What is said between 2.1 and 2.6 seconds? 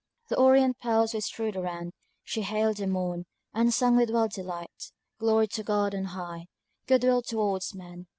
she